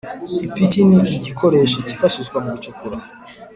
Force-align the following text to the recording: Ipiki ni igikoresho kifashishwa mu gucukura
Ipiki 0.45 0.81
ni 0.89 0.99
igikoresho 1.15 1.77
kifashishwa 1.87 2.37
mu 2.43 2.49
gucukura 2.53 2.97